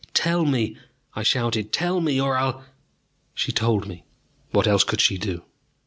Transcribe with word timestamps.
"Tell 0.15 0.45
me!" 0.45 0.79
I 1.13 1.21
shouted, 1.21 1.71
"Tell 1.71 2.01
me 2.01 2.19
Or 2.19 2.35
I'll!" 2.35 2.65
She 3.35 3.51
told 3.51 3.87
me 3.87 4.03
what 4.49 4.65
else 4.65 4.83
could 4.83 4.99
she 4.99 5.19
do. 5.19 5.43